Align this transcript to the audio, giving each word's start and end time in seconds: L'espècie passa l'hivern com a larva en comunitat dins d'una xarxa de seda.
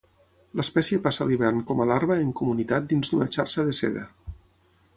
L'espècie 0.59 1.01
passa 1.07 1.27
l'hivern 1.31 1.59
com 1.71 1.83
a 1.83 1.87
larva 1.91 2.17
en 2.23 2.31
comunitat 2.41 2.87
dins 2.95 3.13
d'una 3.13 3.29
xarxa 3.37 3.67
de 3.69 3.77
seda. 3.83 4.07